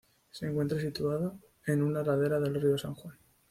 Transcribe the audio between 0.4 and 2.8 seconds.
encuentra situada en una ladera del río